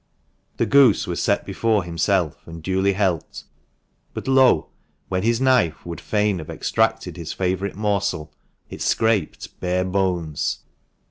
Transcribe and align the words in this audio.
The 0.57 0.65
goose 0.65 1.05
was 1.05 1.21
set 1.21 1.45
before 1.45 1.83
himself, 1.83 2.47
and 2.47 2.63
duly 2.63 2.93
helped, 2.93 3.43
but, 4.15 4.27
lo! 4.27 4.69
when 5.09 5.21
his 5.21 5.39
knife 5.39 5.85
would 5.85 6.01
fain 6.01 6.39
have 6.39 6.49
extracted 6.49 7.17
his 7.17 7.33
favourite 7.33 7.75
morsel 7.75 8.33
it 8.67 8.81
scraped 8.81 9.59
bare 9.59 9.85
bones. 9.85 10.61